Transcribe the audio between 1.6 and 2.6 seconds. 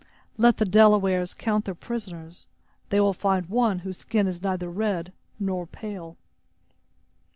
their prisoners;